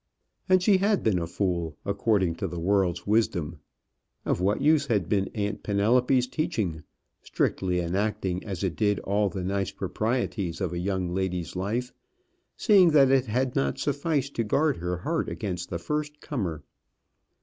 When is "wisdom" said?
3.05-3.59